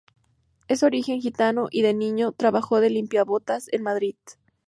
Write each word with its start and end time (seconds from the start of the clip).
Es 0.67 0.79
de 0.79 0.87
origen 0.87 1.21
gitano 1.21 1.67
y, 1.69 1.83
de 1.83 1.93
niño, 1.93 2.31
trabajó 2.31 2.79
de 2.79 2.89
limpiabotas 2.89 3.67
en 3.71 3.83
Madrid. 3.83 4.15